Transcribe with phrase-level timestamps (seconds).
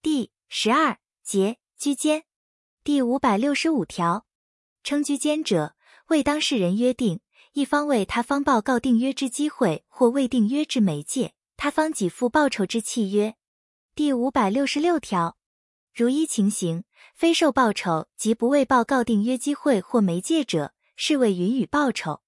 [0.00, 2.22] 第十二节居间
[2.84, 4.26] 第五百六十五条，
[4.84, 5.74] 称居间者，
[6.06, 7.20] 为当事人约定
[7.54, 13.34] 一方为他方报告订约之机会或未订约之媒介，他方给付报酬之契约。
[13.96, 15.36] 第五百六十六条，
[15.92, 16.84] 如一情形
[17.16, 22.22] 非受报酬及不为报告订约机会或媒介者，视为允予报酬。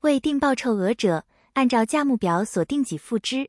[0.00, 1.24] 未定报酬额者，
[1.54, 3.46] 按照价目表所定给付之；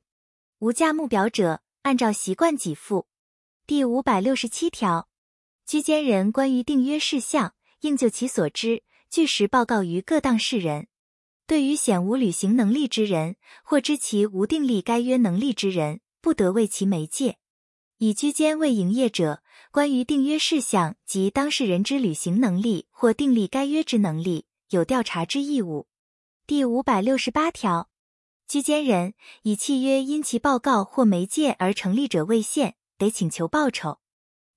[0.59, 3.07] 无价目表者，按照习惯给付。
[3.67, 5.09] 第五百六十七条，
[5.65, 10.87] 居间人关于订约事项，应就其所知，据实报告于各当事人。
[11.45, 13.35] 对于显无履行能力之人，
[13.65, 17.39] 或知其无订立该约能力之人，不得为其媒介。
[17.97, 25.87] 以居间为营业者，关于订约事项及当事人之履行能力或订立该约之能力，有调查之义务。
[26.45, 27.89] 第五百六十八条，
[28.47, 32.75] 居间人以契约因其报告或媒介而成立者未现。
[32.97, 33.99] 得请求报酬。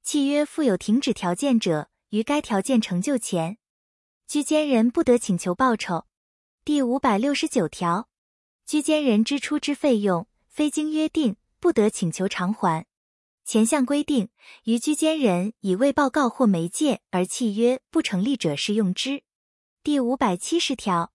[0.03, 3.59] 契约附有停止条件者，于该条件成就前，
[4.27, 6.07] 居间人不得请求报酬。
[6.65, 8.09] 第五百六十九条，
[8.65, 12.87] 居间人支出之费用，非经约定，不得请求偿还。
[13.45, 14.29] 前项规定，
[14.65, 19.25] 于居间人以未报告或媒介而契约不成立者适用之。
[19.83, 21.13] 第五百七十条。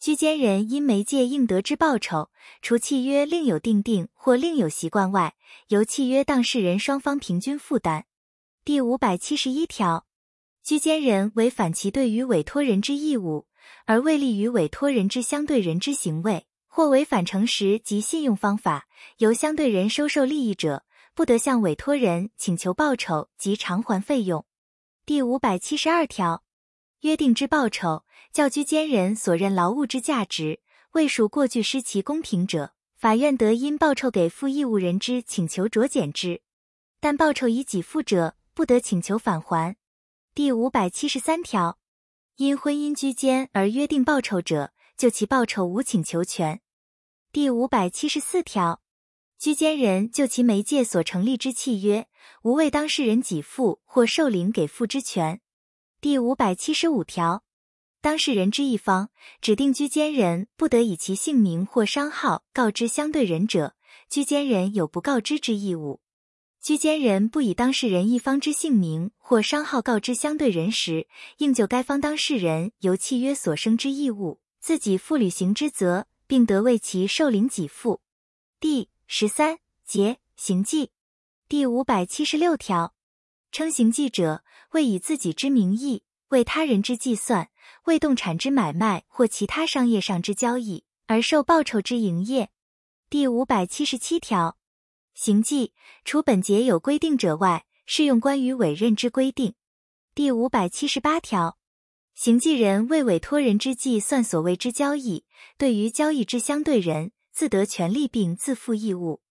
[0.00, 2.30] 居间人因媒介应得之报酬，
[2.62, 5.34] 除契约另有订定或另有习惯外，
[5.68, 8.06] 由契约当事人双方平均负担。
[8.64, 10.06] 第五百七十一条，
[10.62, 13.46] 居间人违反其对于委托人之义务，
[13.84, 18.86] 而未利于委托人之相对人之行为，或违反诚实及信用方法，
[19.18, 24.46] 由相对人收受利益者，不得向委托人请求报酬及偿还费用。
[25.04, 26.42] 第五百七十二条。
[27.00, 30.60] 约定之报酬，较居间人所任劳务之价值，
[30.92, 36.42] 未属过巨失其公平者，法院得因报酬给付义务人之请求酌减之，
[37.00, 39.76] 但报酬已给付者，不得请求返还。
[40.34, 41.78] 第五百七十三条，
[42.36, 46.60] 因婚姻居间而约定报酬者，就其报酬无请求权。
[47.32, 48.82] 第五百七十四条，
[49.38, 52.08] 居间人就其媒介所成立之契约，
[52.42, 55.40] 无为当事人给付或受领给付之权。
[56.02, 57.44] 第五百七十五条，
[58.00, 59.10] 当事人之一方
[59.42, 63.74] 指定居间人不得以其姓名或商号告知相对人者，
[64.08, 66.00] 居间人有不告知之义务。
[66.58, 71.06] 居间人不以当事人一方之姓名或商号告知相对人时，
[71.36, 78.00] 应就该方当事人由契约所生之义务，自己负履行之责，并得为其受领给付。
[78.58, 80.92] 第十三节行迹
[81.46, 82.94] 第五百七十六条。
[83.52, 87.50] 称行迹者，为以自己之名义为他人之计算，
[87.84, 92.50] 为动产之买卖或其他商业上之交易而受报酬之营业。
[93.08, 94.56] 第五百七十七条，
[95.14, 95.72] 行迹
[96.04, 99.54] 除本节有规定者外，适用关于委任之规定。
[100.14, 101.58] 第五百七十八条，
[102.14, 105.24] 行迹人为委托人之计算所谓之交易，
[105.58, 109.22] 对于交易之相对人，自得权利并自负义务。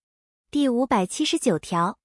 [0.50, 1.99] 第五百七十九条。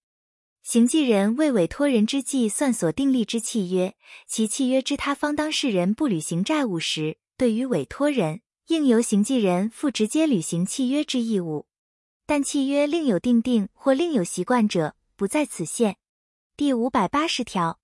[0.65, 3.95] 行迹人为委托人之计算所订立之契约，
[4.25, 11.67] 其契约之他方当事人不履行债务时，对于委托人应由行迹人负直接履行契约之义务，
[12.25, 15.97] 但契约另有订定或另有习惯者，不在此限。
[16.57, 17.79] 第五百八十条，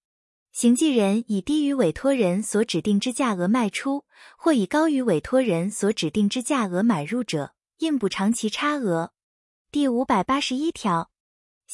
[0.51, 4.05] 行迹人以低于委托人所指定之价额卖出，
[4.35, 9.13] 或以高于委托人所指定之价额买入者，应补偿其差额。
[9.71, 11.10] 第五百八十一条。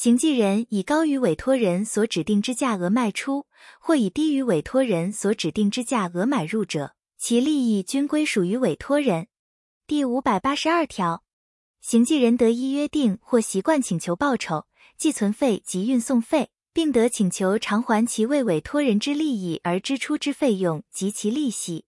[0.00, 3.46] 行迹人以高于委托人所指定之价额卖出，
[3.80, 9.26] 或以低于委托人所指定之价额买入者，其利益均归属于委托人。
[9.88, 11.24] 第五百八十二条，
[11.80, 14.66] 行迹人得依约定或习惯请求报酬、
[14.96, 21.86] 寄存费及运送费，并得请求偿还其为委托人之利益而支出之费用及其利息。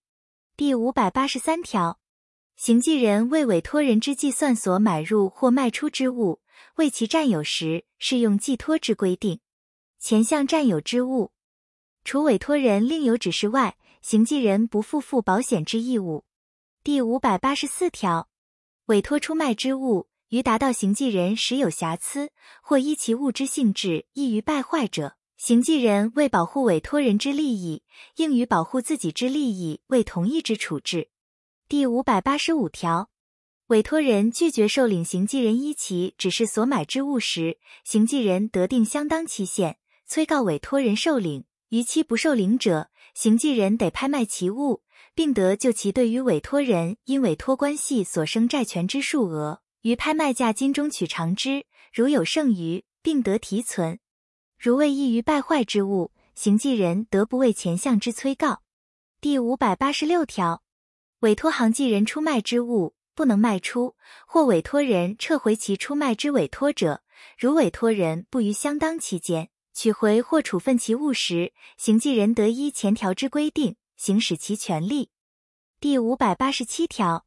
[0.57, 2.01] 第五百八十三条，
[2.57, 6.41] 行迹人为委托人之计算所买入或卖出之物。
[6.81, 9.41] 为其占有时，适用寄托之规定。
[9.99, 11.31] 前项占有之物，
[12.05, 16.25] 除委托人另有指示外，行迹人不负负保险之义务。
[16.83, 18.31] 第五百八十四条，
[18.87, 22.31] 委托出卖之物，于达到行迹人时有瑕疵，
[22.63, 27.83] 或依其物之性质易于败坏者，行迹人为保护委托人之利益，
[28.17, 31.11] 应与保护自己之利益为同一之处置。
[31.69, 33.11] 第五百八十五条。
[33.71, 39.77] 委托人拒绝受领行迹人依其指示所买之物时，行迹人得定相当期限，
[40.07, 41.45] 催告委托人受领。
[41.69, 44.83] 逾期不受领者，行迹人得拍卖其物，
[45.15, 51.65] 并得就其对于委托人因委托关系所生债权之数额，于拍卖价金中取偿之。
[51.93, 54.01] 如有剩余，并得提存。
[54.59, 58.63] 如为易于败坏之物，行迹人得不为前项之催告。
[59.21, 60.65] 第五百八十六条，
[61.21, 63.97] 委托行迹人出卖之物不能卖出，
[64.27, 67.03] 或委托人撤回其出卖之委托者，
[67.39, 75.11] 如委托人不于相当期间取回或处分其物时，行迹人得依前条之规定行使其权利。
[75.81, 77.27] 第五百八十七条，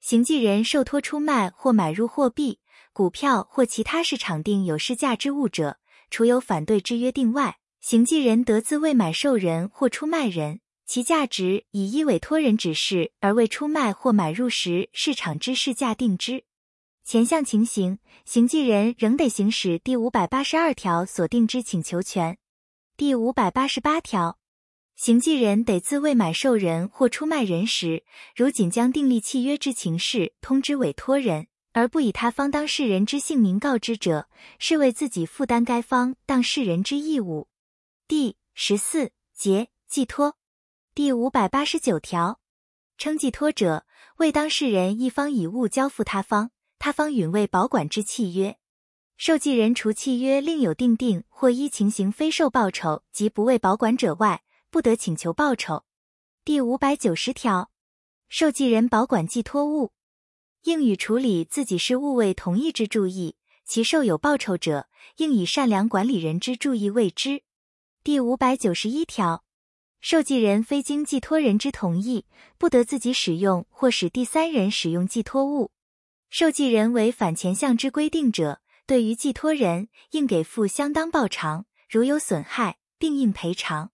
[0.00, 2.60] 行迹人受托出卖或买入货币、
[2.92, 5.78] 股票或其他市场定有市价之物者，
[6.10, 10.60] 除有反对之约定外，行迹人得自未买受人或出卖人。
[10.88, 16.44] 其价值以依委托人指示而未出卖或买入时市场之市价定之。
[17.04, 22.38] 前项情形，行迹人仍得行使第五百八十二条所定之请求权。
[22.96, 24.38] 第五百八十八条，
[24.96, 37.48] 行迹人得自未买受人或出卖人时，如仅将订立契约之情事通知委托人，而不以他方当事人之姓名告知者，是为自己负担该方当事人之义务。
[38.06, 40.37] 第十四节寄托。
[40.98, 42.40] 第五百八十九条，
[42.96, 43.86] 称寄托者，
[44.16, 46.50] 为当事人一方以物交付他方，
[46.80, 48.58] 他方允为保管之契约。
[49.16, 55.84] 受寄人除契约另有定定或依情形非受报酬及不为保管者外，不得请求报酬。
[56.44, 57.70] 第五百九十条，
[58.28, 59.92] 受寄人保管寄托物，
[60.64, 67.44] 应与处理自己是物为同意之注意，其受有报酬者，应以善良管理人之注意为之。
[68.02, 69.44] 第五百九十一条。
[70.00, 72.24] 受寄人非经寄托人之同意，
[72.56, 75.72] 不得自己使用或使第三人使用寄托物。
[76.30, 83.90] 受寄人为反前项之规定者，对于寄托人应给付相当报偿，如有损害，并应赔偿。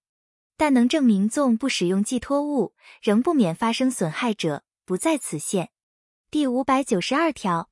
[0.57, 5.71] 但能证明纵不使用寄托物，仍不免发生损害者，不在此限。
[6.31, 7.71] 第五百九十二条，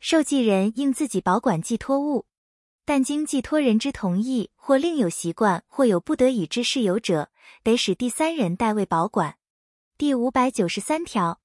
[0.00, 2.26] 受寄人应自己保管寄托物。
[2.86, 7.32] 但经寄托人之同意，或另有习惯，或有不得已之事由者，
[7.64, 9.38] 得使第三人代为保管。
[9.98, 11.40] 第五百九十三条，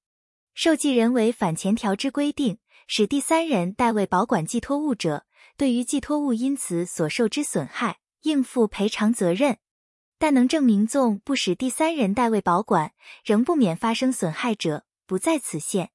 [0.54, 9.58] 受寄人为反前条之规定，使第三人代为保管寄托物者，对于寄托物因此所受之损害，应负赔偿责任。
[10.18, 12.92] 但能证明纵不使第三人代为保管，
[13.24, 15.90] 仍不免发生损害者，不在此限。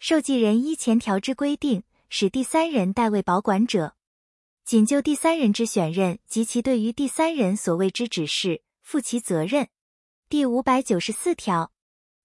[0.00, 3.94] 受寄人依前条之规定，使第三人代为保管者。
[4.70, 9.68] 仅就第三人之选任及其对于第三人所谓之指示负其责任。
[10.28, 11.72] 第五百九十四条，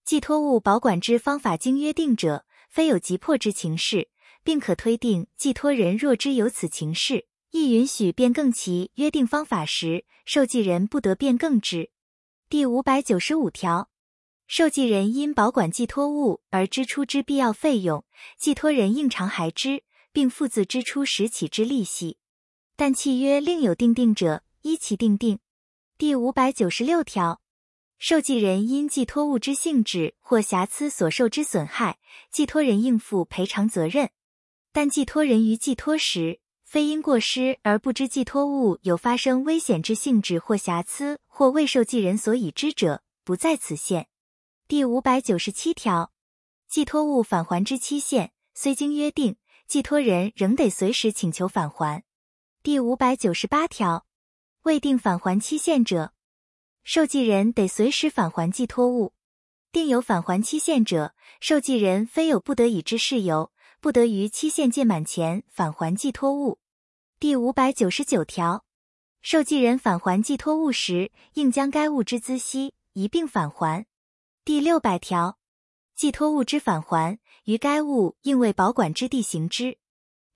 [0.04, 4.10] 寄托物保管之方法经约定者，非有急迫之情事，
[4.44, 11.90] 并可推定寄托人若知有此情事，亦允许变更其约定方法时，受寄人不得变更之。
[12.48, 13.90] 第五百九十五条，
[14.46, 18.06] 受寄人因保管寄托物而支出之必要费用，
[18.38, 19.82] 寄托人应偿还之，
[20.12, 22.20] 并负自支出时起之利息。
[22.78, 25.40] 但契约另有定定者，依其定定。
[25.98, 27.42] 第五百九十六条，
[27.98, 32.00] 受寄人因寄托物之性质或瑕疵所受之损害，
[32.32, 34.10] 寄托人应负赔偿责任。
[34.74, 44.08] 但寄托人于寄托时，非因过失而不知寄托物有发生危险之性质或瑕疵，或未受寄人所已知者，不在此限。
[44.68, 46.12] 第五百九十七条，
[46.68, 52.04] 寄托物返还之期限，虽经约定，寄托人仍得随时请求返还。
[52.66, 54.08] 第五百九十八条，
[54.64, 56.14] 未定返还期限者，
[56.84, 59.14] 受寄人得随时返还寄托物；
[59.72, 66.58] 定有返还期限者，受寄人非有不得已之事由，不得于期限届满前返还寄托物。
[67.20, 68.66] 第五百九十九条，
[69.22, 73.86] 受寄人返还寄托物时，应将该物之孳息一并返还。
[74.44, 75.38] 第六百条，
[75.96, 79.78] 寄托物之返还，于该物应为保管之地行之。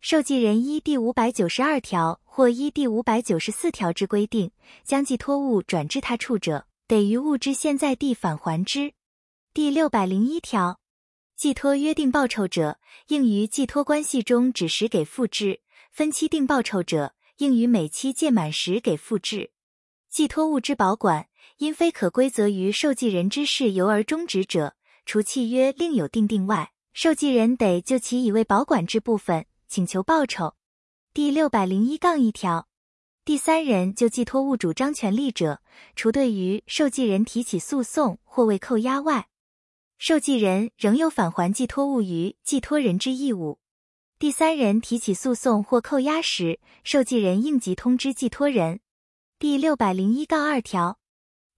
[0.02, 4.52] 受寄人依第五百九十二条或依第五百九十四条之规定，
[4.86, 8.94] 将寄托物转至他处者，得于物之现在地返还之。
[9.54, 10.80] 第六百零一条，
[11.36, 15.60] 寄托约定报酬者，应于寄托关系中指时给付之；
[15.92, 19.52] 分期定报酬者，应于每期届满时给付之。
[20.10, 21.28] 寄托物之保管，
[21.58, 29.46] 因非可归责于受寄人之事由而终止者，除契约另有订定外，受寄人得就其已为保管之部分。
[29.70, 30.56] 请求报酬。
[31.14, 32.68] 第六百零一杠一条，
[33.24, 35.62] 第三人就寄托物主张权利者，
[35.96, 39.30] 除对于受寄人提起诉讼或未扣押外，
[40.00, 43.60] 受寄人仍有返还寄托物于寄托人之义务。
[44.18, 48.82] 第三人提起诉讼或扣押时，受寄人应即通知寄托人。
[49.38, 50.99] 第六百零一杠二条。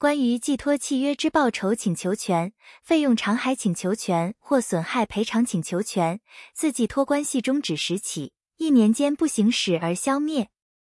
[0.01, 6.19] 关于寄托契约之报酬请求权、费用偿还请求权或损害赔偿请求权，
[6.55, 10.49] 自寄托关系终止时起一年间不行使而消灭。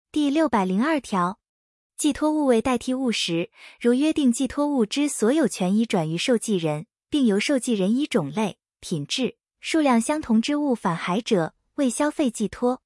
[0.09, 1.37] 第六百零二条，
[1.97, 12.81] 寄托物为代替物时，如约定寄托物之所有权已转于受寄人，并由受寄人以种类、品质、数量相同之物返还者，为消费寄托。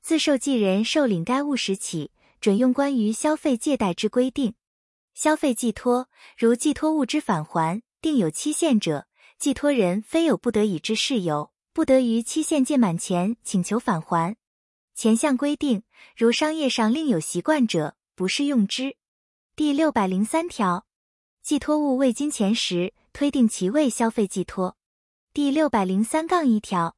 [0.00, 4.54] 自受寄人受领该物时起，准用关于消费借贷之规定。
[5.16, 9.06] 消费寄托，如寄托物之返还，定有期限者，
[9.38, 14.36] 寄托人非有不得已之事由，不得于期限届满前请求返还。
[14.94, 18.98] 前项规定，如商业上另有习惯者，不适用之。
[19.56, 20.86] 第六百零三条，
[21.42, 24.76] 寄托物未金钱时，推定其为消费寄托。
[25.32, 26.94] 第六百零三杠一条，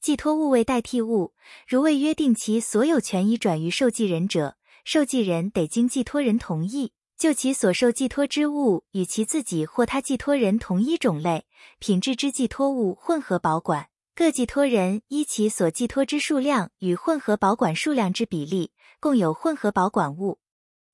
[0.00, 1.34] 寄托物为代替物，
[1.68, 4.56] 如未约定其所有权已转于受寄人者，
[4.86, 11.46] 受寄人得经寄托人同意，就其所受寄托之物与其自己或他寄托人同一种类、
[11.78, 13.90] 品质之寄托物混合保管。
[14.16, 20.40] 各寄托人依其所寄托之数量与混合保管数量之比例，共有混合保管物。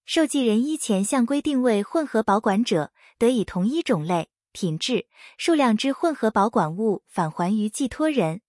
[0.05, 5.07] 受寄人依前项规定为混合保管者，得以同一种类、品质、
[5.39, 8.43] 数量之混合保管物返还于寄托人。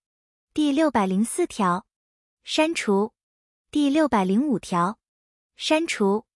[0.52, 1.86] 第六百零四条，
[2.44, 3.14] 删除。
[3.70, 4.98] 第六百零五条，
[5.56, 6.26] 删除。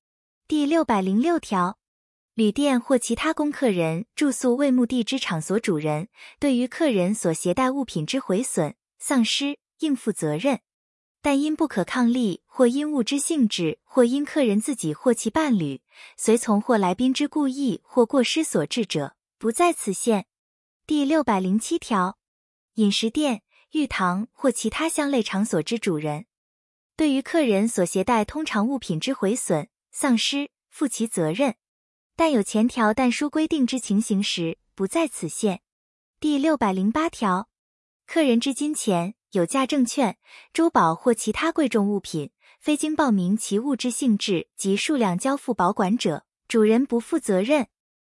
[0.46, 1.78] 第六百零六条。
[2.34, 6.08] 旅店或其他供客人住宿为目的之场所主人，
[6.38, 10.58] 对于客人所携带物品之毁损、丧失，应负责任；
[11.22, 15.80] 但因不可抗力，或因物之性质，或因客人自己或其伴侣、
[16.18, 20.26] 随从或来宾之故意或过失所致者，不在此限。
[20.86, 22.18] 第六百零七条，
[22.74, 26.26] 饮食店、浴堂或其他相类场所之主人，
[26.94, 31.54] 对于客人所携带通常物品之毁损、丧失，负其责任。
[32.16, 35.62] 但有前条但书规定之情形时，不在此限。
[36.18, 37.48] 第六百零八条，
[38.04, 40.18] 客人之金钱、有价证券、
[40.52, 47.68] 珠宝或其他贵重物品，非经报名其物质性质及数量交付保管者，主人不负责任。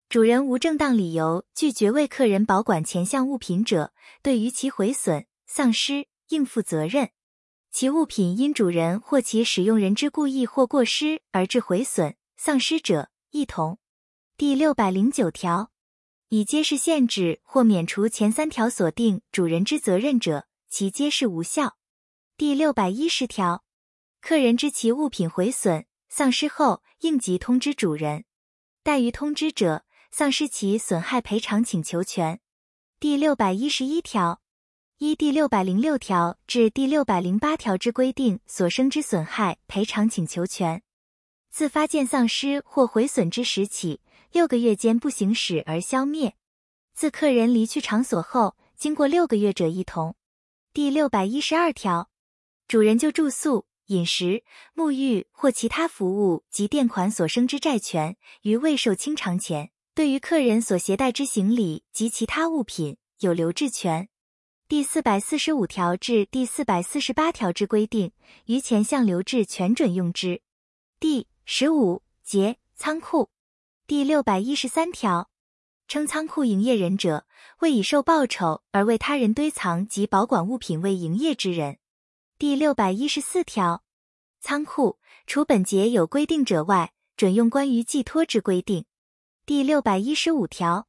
[0.08, 3.92] 主人无正当理由拒绝为客人保管前项物品者，
[4.24, 7.10] 对于其毁损、丧失，应负责任。
[7.78, 13.80] 其物品因主人或其使用人之故意或过失而致毁损、丧失者，一同。
[14.38, 15.72] 第六百零九条，
[16.30, 21.76] 已揭示限制或免除前三条所定主人之责任者，其揭示无效。
[22.38, 23.66] 第六百一十条，
[24.22, 28.24] 客人知其物品毁损、丧失后，应即通知主人，
[28.86, 32.40] 怠于通知者，丧失其损害赔偿请求权。
[33.02, 34.40] 第六百一十一条，
[34.98, 40.82] 依第六百零六条至第六百零八条之规定所生之损害赔偿请求权，
[41.52, 44.00] 自发现丧失或毁损之时起。
[44.32, 46.36] 六个月间不行使而消灭，
[46.94, 50.16] 自客人离去场所后，经过六个月者一同。
[50.72, 52.10] 第六百一十二条，
[52.66, 64.08] 主人就住宿、饮食、沐浴或其他服务及垫款所生之债权，于未受清偿前，对于客人所携带之行李及其他物品有留置权。
[64.68, 68.12] 第四百四十五条至第四百四十八条之规定，
[68.46, 70.42] 于前项留置全准用之。
[71.00, 73.30] 第十五节仓库。
[73.86, 75.30] 第六百一十三条，
[75.88, 77.28] 称仓库营业人者，
[77.60, 81.78] 为以受报酬而为他人堆藏及保管物品为营业之人。
[82.40, 83.84] 第六百一十四条，
[84.42, 88.86] 仓库除本节有规定者外，准用关于寄托之规定。
[89.46, 90.88] 第六百一十五条，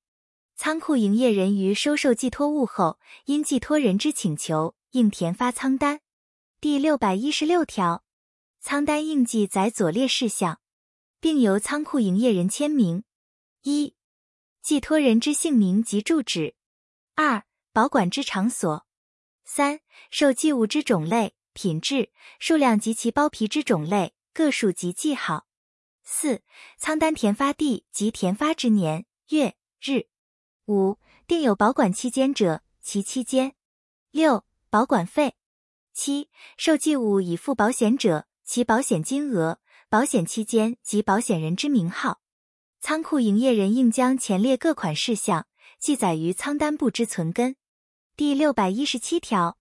[0.56, 6.00] 仓库营业人于收受寄托物后，因寄托人之请求，应填发仓单。
[6.60, 8.02] 第六百一十六条，
[8.60, 10.60] 仓单应记载左列事项。
[11.18, 13.02] 并由仓库营业人签名。
[13.62, 13.96] 一、
[14.62, 16.54] 寄托人之姓名及住址；
[17.14, 18.86] 二、保管之场所；
[19.44, 25.46] 三、受寄物之种类、品质、数量及其包皮之种类、个数及记号；
[26.04, 26.42] 四、
[26.78, 30.06] 仓单填发地及填发之年月日；
[30.66, 33.52] 五、定有保管期间者，其期间；
[34.10, 35.30] 六、保管费；
[35.92, 39.60] 七、受寄物已付保险者，其保险金额。
[39.88, 42.20] 保险期间及保险人之名号，
[42.80, 45.46] 仓库营业人应将前列各款事项
[45.78, 47.54] 记载于仓单簿之存根。
[48.16, 49.58] 第六百一十七条，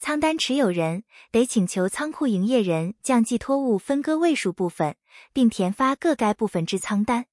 [0.00, 4.96] 仓单持有人得请求仓库营业人将寄托物分割位数部分，
[5.32, 7.26] 并填发各该部分之仓单，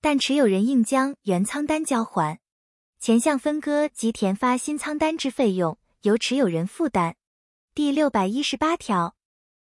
[0.00, 2.40] 但持有人应将原仓单交还。
[3.04, 7.16] 前项分割及填发新仓单之费用由持有人负担。
[7.74, 9.14] 第六百一十八条。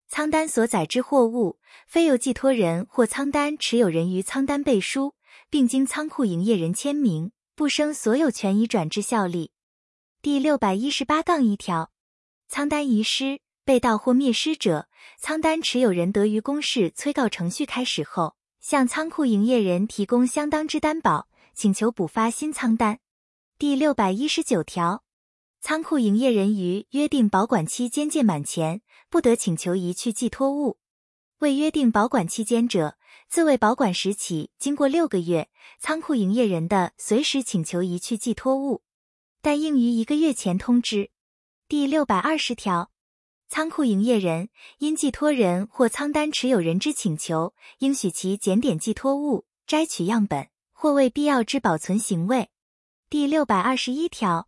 [0.09, 5.15] 仓单所载之货物，非由寄托人或仓单持有人于仓单背书，
[5.49, 9.53] 并经仓库营业人签名，不生所有权移转之效力。
[10.21, 11.91] 第六百一十八杠一条，
[12.49, 22.99] 仓单遗失、被盗或灭失者，仓单持有人得于公示催告程序开始后，向仓库营业人提供相当之担保，请求补发新仓单。
[23.59, 25.03] 第六百一十九条，
[25.59, 30.77] 仓库营业人于约定保管期间届满前，不得请求移去寄托物。
[31.39, 32.95] 未约定保管期间者，
[33.27, 38.81] 自未保管时起，经过六个月，仓库营业人的随时请求移去寄托物，
[39.41, 41.11] 但应于一个月前通知。
[41.67, 42.91] 第六百二十条，
[43.49, 44.47] 仓库营业人
[44.77, 52.49] 因寄托人或仓单持有人之请求，应许其检点寄托物，摘取样本，或为必要之保存行为。
[53.09, 54.47] 第六百二十一条，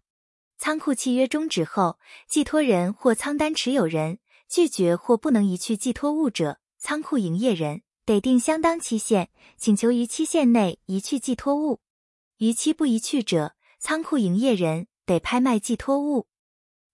[0.59, 7.81] 仓库契约终止后，寄托人或仓单持有人拒绝或不能移去寄托物者，仓库营业人。
[8.05, 11.79] 得定相当期限，请求于期限内移去寄托物。
[12.37, 16.27] 逾期不移去者，仓库营业人得拍卖寄托物，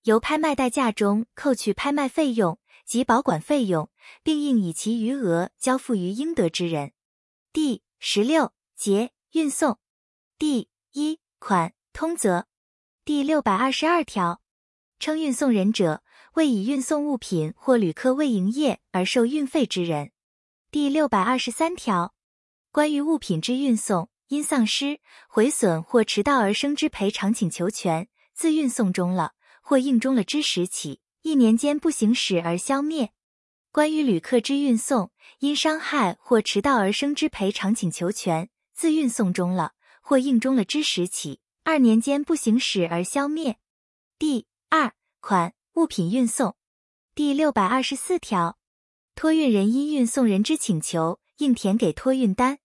[0.04, 3.90] 由拍卖代价中扣去拍卖费用及保管费用，
[4.24, 6.94] 并应以其余额交付于应得之人。
[7.52, 9.80] 第十六节运送
[10.38, 12.48] 第一款通则
[13.06, 14.42] 第六百二十二条，
[15.00, 16.04] 称运送人者，
[16.34, 20.12] 为以运送物品或旅客为营业而受运费之人。
[20.72, 22.14] 第六百二十三条，
[22.72, 33.08] 关于物品之运送，因丧失、毁损或迟到而生之赔偿请求权，自运送中了或应中了之时起，一年间不行使而消灭；
[33.72, 39.74] 关于旅客之运送，因伤害或迟到而生之赔偿请求权，自运送中了
[40.08, 43.60] 或应中了之时起，二年间不行使而消灭。
[44.18, 46.56] 第二款物品运送
[47.14, 48.58] 第六百二十四条。
[49.16, 52.60] 托运人因运送人之请求，应填给托运单。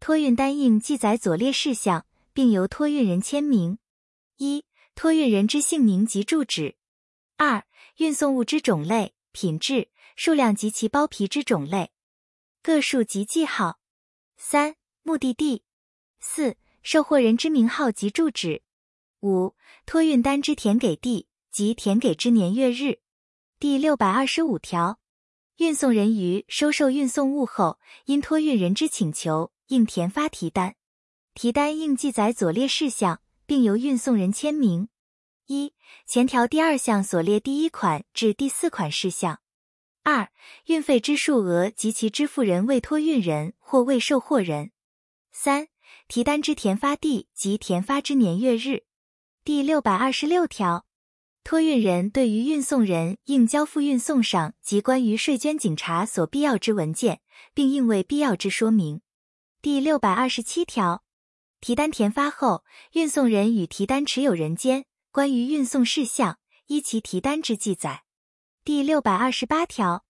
[0.00, 3.78] 托运单应记载左列事项，并由托运人签名：
[4.38, 4.64] 一、
[4.94, 6.78] 托运人之姓名及住址；
[7.36, 7.66] 二、
[7.98, 11.92] 运送物之种类、品质、数量及其包皮之种类、
[12.62, 13.78] 个数及记号；
[14.38, 15.64] 三、目的地；
[16.18, 18.62] 四、受货人之名号及住址；
[19.20, 23.00] 五、托运单之填给地及填给之年月日。
[23.58, 24.98] 第六百二十五条。
[25.56, 30.76] 运送人于收受运送物后，因托运人之请求，应填发提单。
[31.34, 34.88] 提单应记载左列事项，并由运送人签名：
[35.46, 35.74] 一、
[36.06, 39.38] 前条第二项所列第一款至第四款事项；
[40.04, 40.30] 二、
[40.66, 44.70] 运费之数额及其支付人为托运人或为受货人；
[45.32, 45.66] 三、
[46.08, 48.84] 提单之填发地及填发之年月日。
[49.44, 50.86] 第六百二十六条。
[51.44, 57.20] 托运人对于运送人应交付运送上及关于税捐警察所必要之文件，
[57.52, 59.02] 并应为必要之说明。
[59.60, 61.04] 第六百二十七条，
[61.60, 68.04] 提单填发后，运送人与提单持有人间关于运送事项，依其提单之记载。
[68.64, 70.06] 第六百二十八条，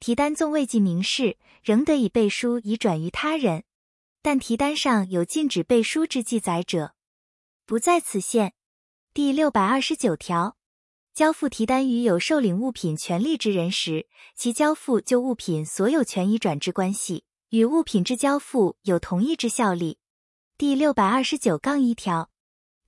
[0.00, 3.62] 提单纵未记明示，仍得以背书以转于他人，
[4.26, 6.96] 但提单上有禁止背书之记载者，
[7.64, 8.54] 不在此限。
[9.14, 10.56] 第六百二十九条。
[11.14, 19.98] 交付提单于有受领物品权利之人时，其交付就物品所有权已转之关系，与物品之交付有同一之效力。
[20.58, 22.28] 第六百二十九杠一条、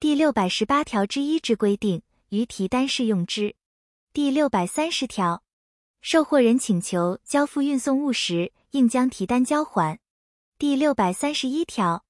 [0.01, 3.55] 第六百十八条之一之规定，于提单适用之。
[4.13, 5.45] 第六百三十条，
[6.01, 10.01] 受货人请求交付运送物时，应将提单交还。
[10.61, 12.05] 第六百三十一条，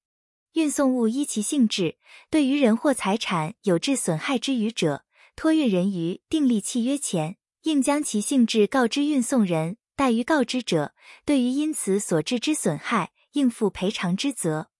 [0.53, 1.99] 运送物依其性质，
[2.31, 5.05] 对于人或财产有致损害之余者。
[5.35, 9.77] 托运人于订立契约前，应将其性质告知运送人。
[9.95, 14.71] 怠于告知者，对于因此所致之损害，应负赔偿之责。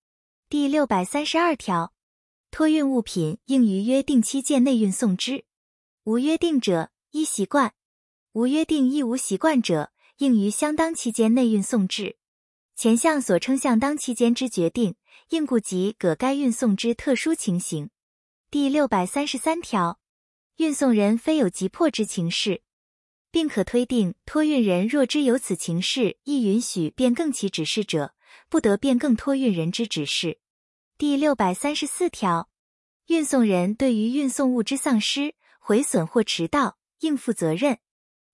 [0.50, 1.94] 第六百三十二条，
[2.50, 5.46] 托运物品应于约定期限内运送之。
[6.06, 7.74] 无约定者，依习惯；
[8.32, 12.18] 无约定亦无习惯者，应于相当期间内运送之。
[12.82, 14.96] 前项所称相当期间之决定，
[15.32, 17.90] 应顾及各该运送之特殊情形。
[18.50, 20.00] 第六百三十三条。
[20.56, 22.62] 运送人非有急迫之情事，
[23.32, 28.16] 并可推定托运人若知有此情事，亦允许变更其指示者，
[28.48, 30.40] 不得变更托运人之指示。
[30.98, 32.50] 第六百三十四条，
[33.08, 37.80] 运送人对于运送物之丧失、毁损或迟到，应负责任，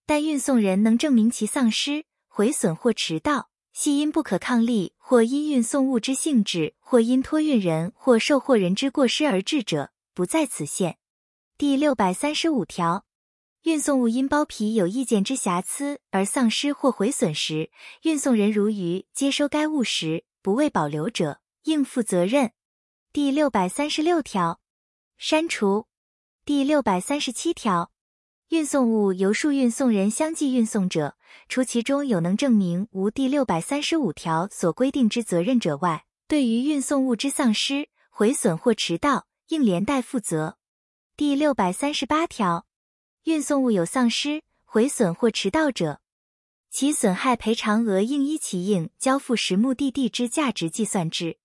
[0.05, 10.97] 但运送人能证明其丧失、毁损或迟到系因不可抗力，或因运送物之性质，或因托运人或受货人之过失而致者，不在此限。
[11.57, 13.05] 第六百三十五条，
[13.63, 17.69] 运送物因包皮有意见之瑕疵而丧失或毁损时，
[18.03, 22.53] 运送人如于接收该物时不为保留者，应负责任。
[23.11, 24.61] 第六百三十六条，
[25.17, 25.88] 删除。
[26.45, 27.91] 第六百三十七条，
[28.49, 31.17] 运送物由数运送人相继运送者，
[31.49, 40.58] 除其中有能证明无第六百三十五条所规定之责任者外，对于运送物之丧失、毁损或迟到，应连带负责。
[41.17, 42.67] 第六百三十八条，
[43.23, 46.01] 运送物有丧失、毁损或迟到者，
[46.69, 51.39] 其损害赔偿额应依其应交付时目的地之价值计算之。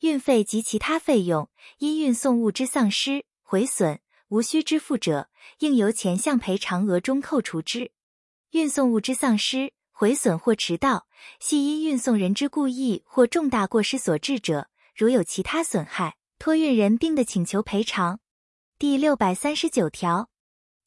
[0.00, 5.27] 运费及其他费用，因运送物之丧失、毁损无需支付者，
[5.60, 7.92] 应由前项赔偿额中扣除之。
[8.50, 11.06] 运送物之丧失、毁损或迟到，
[11.40, 18.20] 系因运送人之故意或重大过失所致者，如有其他损害，托运人并得请求赔偿。
[18.78, 20.30] 第六百三十九条，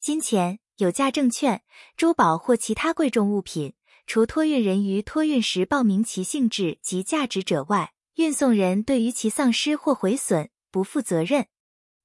[0.00, 1.62] 金钱、有价证券、
[1.96, 3.74] 珠宝或其他贵重物品，
[4.06, 11.44] 除托运人于托运时报明其性质及价值者外，运送人对于其丧失或毁损不负责任；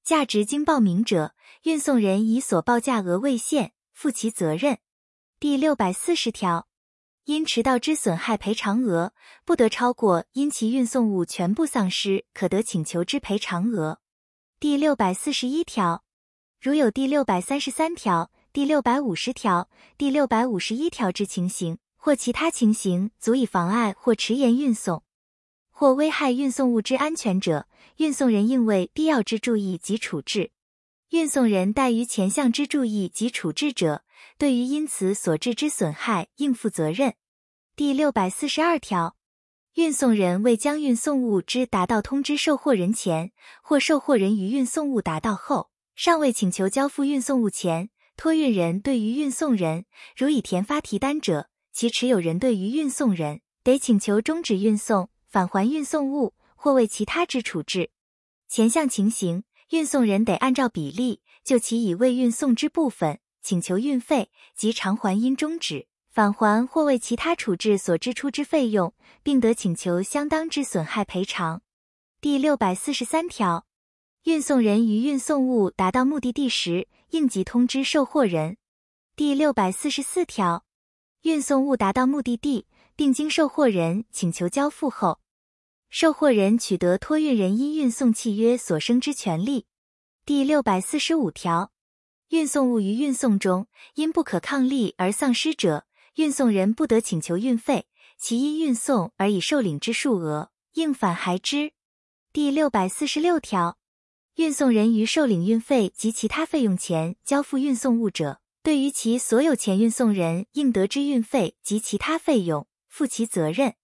[0.04, 4.78] 价值经报明者，运送人以所报价额为限，负其责任。
[5.40, 6.68] 第六百四十条，
[7.24, 9.12] 因迟到之损害赔偿额
[9.44, 13.98] 不得超过因其运送物全部丧失可得请求之赔偿额。
[14.60, 16.04] 第六百四十一条，
[16.60, 25.02] 如有第六百三十三条、第六百五十条、第六百五十一条之情形，或其他情形足以妨碍或迟延运送。
[25.70, 30.52] 或危害运送物之安全者，运送人应为必要之注意及处置。
[31.10, 34.04] 运送人怠于前项之注意及处置者，
[34.36, 37.14] 对于因此所致之损害应负责任。
[37.74, 39.16] 第六百四十二条，
[39.74, 55.08] 运送人未将运送物之达到通知受货人前，或受货人于运送物达到后，尚未请求交付运送物前，托运人对于运送人如已填发提单者，其持有人对于运送人得请求终止运送。
[55.30, 57.90] 返还运送物或为其他之处置，
[58.48, 71.62] 前项情形，运送人得按照比例就其已未运送之部分请求运费及偿还因终止、返还或为其他处置所支出之费用，并得请求相当之损害赔偿。
[72.20, 73.66] 第六百四十三条，
[74.24, 78.56] 运送人于运送物达到目的地时，应即通知受货人。
[79.14, 80.64] 第六百四十四条，
[81.22, 82.66] 运送物达到目的地。
[82.98, 85.20] 并经受货人请求交付后，
[85.90, 89.64] 受货人取得托运人因运送契约所生之权利。
[90.26, 91.72] 第六百四十五条，
[92.28, 97.86] 运送物于运送中因不可抗力而丧失者，运送人不得请求运费，
[98.18, 101.72] 其因运送而已受领之数额，应返还之。
[102.34, 103.78] 第六百四十六条，
[104.34, 112.66] 运送人于受领运费及其他费用前交付运送物者，对于其所有前运送人应得之运费及其他费用。
[112.86, 113.74] 负其责任。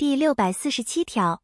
[0.00, 1.42] 第六百四十七条，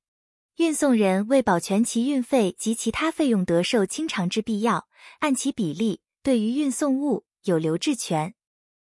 [0.56, 4.88] 运送人为保全其运费及其他费用得受清偿之必要，
[5.18, 8.34] 按其比例对于运送物有留置权。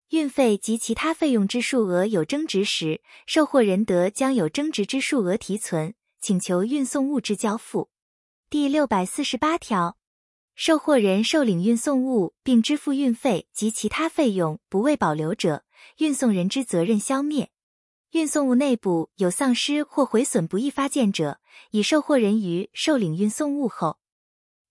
[0.09, 7.91] 运费及其他费用之数额有增值时，受货人得将有增值之数额提存，请求运送物之交付。
[8.51, 9.97] 第六百四十八条，
[10.57, 15.63] 受货人受领运送物并支付运费及其他费用不为保留者，
[15.99, 17.53] 运送人之责任消灭。
[18.13, 21.39] 运送物内部有丧失或毁损不易发现者，
[21.71, 23.99] 以受货人于受领运送物后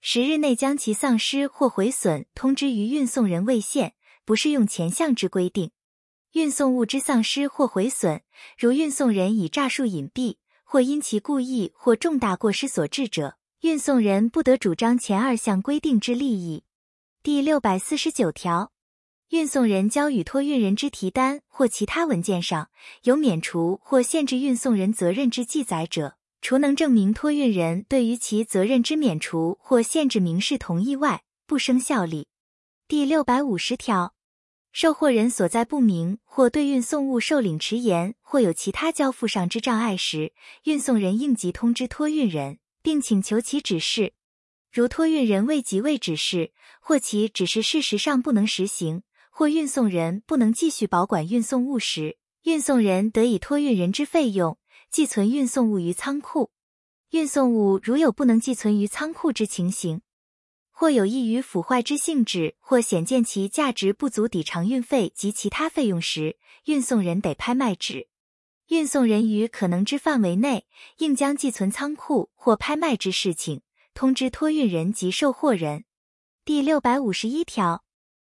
[0.02, 3.94] 十日内将其丧失或毁损通知于运送人未限，
[4.26, 5.72] 不适用前项之规定。
[6.34, 8.22] 运送物之丧失或毁损，
[8.58, 16.66] 如运送人以诈术隐蔽，或因其故意或重大过失所致者，运送人不得主张前二项规定之利益。
[17.24, 18.74] 第六百四十九条。
[19.30, 22.72] 运送人交与托运人之提单或其他文件上
[23.04, 32.28] 有免除或限制运送人责任之记载者，除能证明托运人对于其责任之免除或限制明示同意外，不生效力。
[32.88, 34.16] 第六百五十条，
[34.72, 44.14] 受货人所在不明或对运送物受领迟延或有其他交付上之障碍时，运送人应即通知托运人，并请求其指示。
[44.72, 49.04] 如托运人未即未指示，或其指示事实上不能实行。
[49.40, 54.58] 或运送人不能继续保管运送物时，运送人得以托运人之费用
[54.92, 56.52] 寄存运送物于仓库。
[57.12, 60.02] 运送物如有不能寄存于仓库之情形，
[60.72, 68.10] 或有异于腐坏之性质，或显见其价值不足抵偿运费及其他费用时，运送人得拍卖之。
[68.68, 70.66] 运送人于可能之范围内，
[70.98, 73.62] 应将寄存仓库或拍卖之事情
[73.94, 75.86] 通知托运人及售货人。
[76.44, 77.86] 第六百五十一条。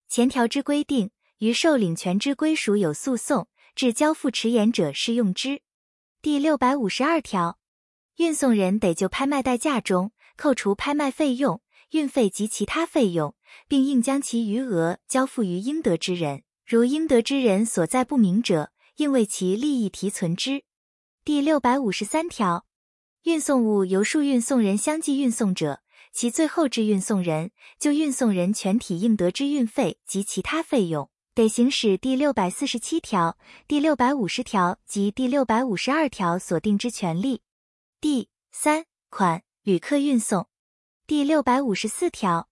[0.08, 5.60] 前条之规定，于受领权之归属有诉讼至交付迟延者适用之。
[6.22, 7.58] 第六百五十二条，
[8.16, 13.34] 运送人得就拍卖代价中扣除拍卖费用，运费及其他费用，
[13.68, 16.42] 并应将其余额交付于应得之人。
[16.64, 20.64] 如应得之人所在不明者，应为其利益提存之。
[21.24, 22.66] 第六百五十三条，
[23.22, 25.80] 运送物由数运送人相继运送者，
[26.16, 33.36] 其最后之运送人就运送人全体应得之运费及其他费用，得行使第六百四十七条、
[33.68, 37.42] 第六百五十条及第六百五十二条所定之权利。
[38.00, 40.48] 第三款旅客运送
[41.06, 42.48] 第六百五十四条。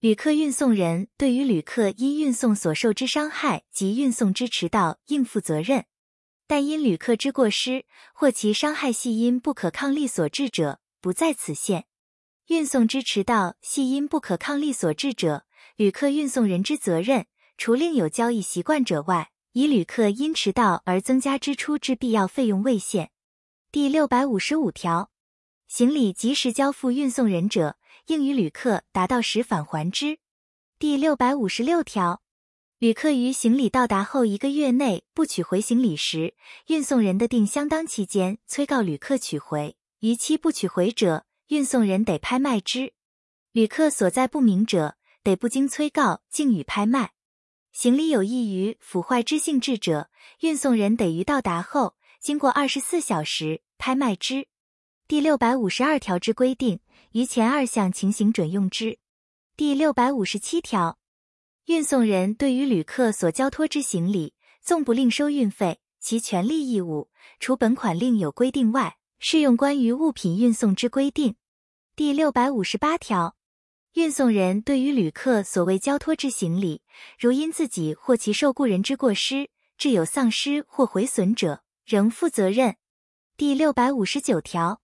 [0.00, 5.86] 旅客运送人对于旅客因运送所受之伤害及运送之迟到应负责任，
[6.46, 11.86] 但因旅客之过失或其伤害系因不可抗力所致者，不在此限。
[12.50, 23.12] 运送之迟到系因不可抗力所致者，旅客运送人之责任，除另有交易习惯者外，以旅客因迟到而增加支出之必要费用为限。
[23.70, 25.12] 第六百五十五条，
[25.68, 27.76] 行李及时交付运送人者。
[28.06, 30.18] 应于旅客达到时返还之。
[30.76, 32.20] 第六百五十六条，
[32.80, 36.34] 旅客于行李到达后一个月内不取回行李时，
[36.66, 42.92] 运送人的定相当期间催告旅客取回；逾期不取回者，运送人得拍卖之。
[43.50, 47.10] 旅客所在不明者，得不经催告竟予拍卖。
[47.72, 50.10] 行李有异于腐坏之性质者，
[50.42, 54.46] 运送人得于到达后经过二十四小时拍卖之。
[55.08, 56.80] 第六百五十二条之规定。
[57.12, 59.00] 于前二项情形准用之。
[59.56, 61.00] 第六百五十七条，
[61.64, 67.10] 运送人对于旅客所交托之行李，纵不另收运费，其权利义务，
[67.40, 71.34] 除本款另有规定外，适用关于物品运送之规定。
[71.96, 73.36] 第六百五十八条，
[73.92, 76.82] 运送人对于旅客所谓交托之行李，
[77.18, 82.76] 如因自己或其受雇人之过失，致有丧失或毁损者，仍负责任。
[83.36, 84.80] 第六百五十九条。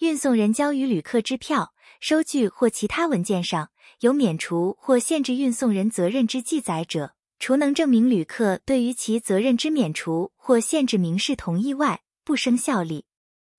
[0.00, 13.04] 运送人交于旅客支票、收据或其他文件上有免除或限制运送人责任之记载者，除能证明旅客对于其责任之免除或限制明示同意外，不生效力。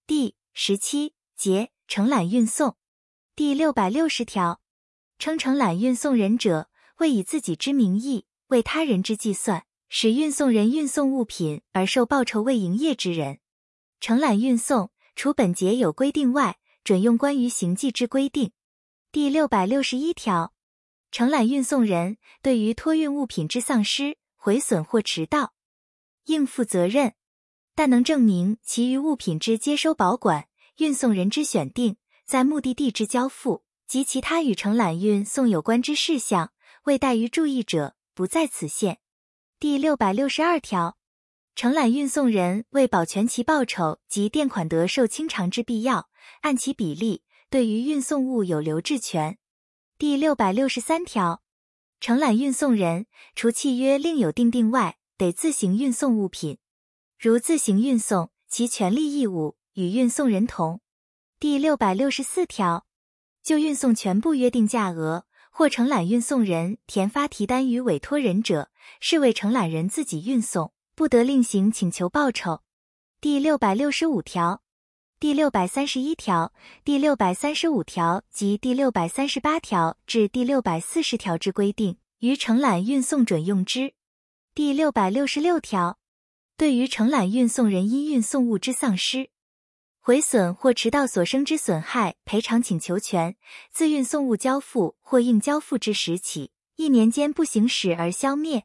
[0.07, 2.75] 第十七节承揽运送
[3.41, 4.61] 第六百六十条，
[5.17, 13.39] 称承揽运送人者，为以自己之名义为他人之计算，使运送人运送物品而受报酬为营业之人。
[13.99, 14.91] 承揽运送。
[15.15, 18.51] 除本节有规定外，准用关于行迹之规定。
[19.11, 20.53] 第六百六十一条，
[21.09, 25.55] 承揽运送人对于托运物品之丧失、毁损或迟到，
[26.25, 27.15] 应负责任，
[27.73, 31.97] 但能证明其余物品之接收保管、运送人之选定、
[32.31, 36.53] 在目的地之交付及其他与承揽运送有关之事项
[36.85, 38.99] 未带于注意者，不在此限。
[39.59, 40.97] 第六百六十二条。
[41.55, 46.07] 承揽运送人为保全其报酬及垫款得受清偿之必要，
[46.43, 49.37] 按其比例对于运送物有留置权。
[49.97, 51.43] 第六百六十三条，
[51.99, 56.59] 承揽运送人除契约另有订定外，得自行运送物品。
[57.19, 60.79] 如自行运送，其权利义务与运送人同。
[61.41, 62.85] 第六百六十四条，
[63.41, 70.71] 就运送全部约定价额或承揽运送人填发提单于委托人者，视为承揽人自己运送。
[70.93, 72.61] 不得另行请求报酬。
[73.19, 74.61] 第六百六十五条、
[75.19, 83.95] 第六百三十一条、第六百三十五条及第六百三十八条至第六百四十条之规定，于承揽运送准用之。
[84.53, 85.97] 第六百六十六条，
[86.55, 89.31] 对于承揽运送人因运送物之丧失、
[90.03, 93.35] 毁损或迟到所生之损害赔偿请求权，
[93.71, 98.63] 自运送物交付或应交付之时起，一年间不行使而消灭。